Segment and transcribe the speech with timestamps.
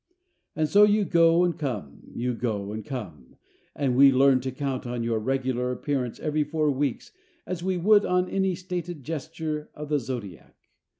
[0.55, 3.35] And so you go and come, you go and come,
[3.75, 7.11] and we learn to count on your regular appearance every four weeks
[7.45, 10.57] as we would on any stated gesture of the zodiac.